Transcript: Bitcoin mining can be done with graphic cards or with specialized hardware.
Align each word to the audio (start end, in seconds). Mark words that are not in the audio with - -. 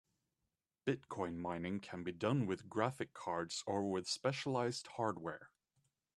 Bitcoin 0.87 1.37
mining 1.37 1.79
can 1.79 2.01
be 2.03 2.11
done 2.11 2.47
with 2.47 2.67
graphic 2.67 3.13
cards 3.13 3.63
or 3.67 3.87
with 3.87 4.07
specialized 4.09 4.87
hardware. 4.97 5.51